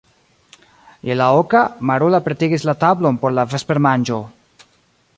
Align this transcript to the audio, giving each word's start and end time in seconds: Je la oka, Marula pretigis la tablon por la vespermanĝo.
Je 1.09 1.17
la 1.19 1.27
oka, 1.41 1.61
Marula 1.91 2.23
pretigis 2.29 2.67
la 2.71 2.77
tablon 2.87 3.23
por 3.25 3.39
la 3.41 3.49
vespermanĝo. 3.55 4.19